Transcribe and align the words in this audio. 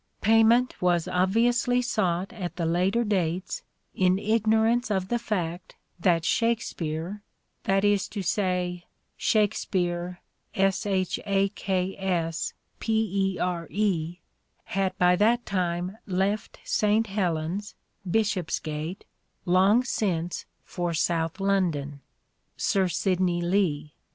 Pay 0.19 0.43
ment 0.43 0.81
was 0.81 1.07
obviously 1.07 1.79
sought 1.79 2.33
at 2.33 2.55
the 2.55 2.65
later 2.65 3.03
dates 3.03 3.61
in 3.93 4.17
ignorance 4.17 4.89
of 4.89 5.09
the 5.09 5.19
fact 5.19 5.75
that 5.99 6.25
Shakespeare 6.25 7.21
(i.e. 7.67 8.83
Shakspere) 9.15 10.21
had 10.57 10.73
by 14.97 15.15
that 15.19 15.41
time 15.45 15.97
left 16.07 16.59
St. 16.63 17.05
Helens 17.07 17.75
(Bishopsgate) 18.09 19.05
long 19.45 19.83
since 19.83 20.45
for 20.63 20.93
South 20.95 21.39
London" 21.39 22.01
(Sir 22.57 22.87
Sidney 22.87 23.41
Lee). 23.43 23.93